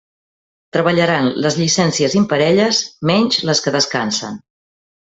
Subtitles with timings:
[0.77, 4.45] Treballaran les llicències imparelles, menys les que descansen.